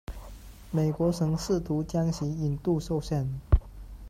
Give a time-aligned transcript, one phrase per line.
[0.71, 3.39] 美国曾试图将其引渡受审。